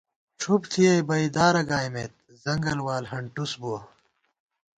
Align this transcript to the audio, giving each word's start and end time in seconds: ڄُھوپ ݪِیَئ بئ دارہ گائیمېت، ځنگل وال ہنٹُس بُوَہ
ڄُھوپ 0.39 0.63
ݪِیَئ 0.71 0.99
بئ 1.07 1.25
دارہ 1.35 1.63
گائیمېت، 1.69 2.13
ځنگل 2.43 2.79
وال 2.85 3.03
ہنٹُس 3.11 3.51
بُوَہ 3.61 3.79